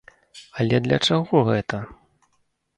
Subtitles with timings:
[0.61, 1.85] Але для чаго гэта?